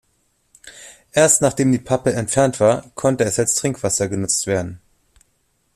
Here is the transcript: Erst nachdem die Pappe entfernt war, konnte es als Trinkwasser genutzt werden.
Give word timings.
Erst 1.11 1.43
nachdem 1.43 1.71
die 1.71 1.77
Pappe 1.77 2.11
entfernt 2.13 2.59
war, 2.59 2.89
konnte 2.95 3.23
es 3.23 3.37
als 3.37 3.53
Trinkwasser 3.53 4.07
genutzt 4.09 4.47
werden. 4.47 4.81